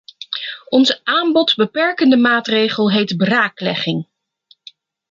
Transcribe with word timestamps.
Onze 0.69 0.99
aanbodbeperkende 1.03 2.17
maatregel 2.17 2.91
heet 2.91 3.17
braaklegging. 3.17 4.07